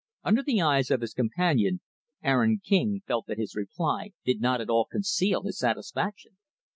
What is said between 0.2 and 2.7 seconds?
Under the eyes of his companion, Aaron